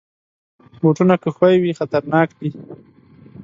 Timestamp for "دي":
2.39-2.49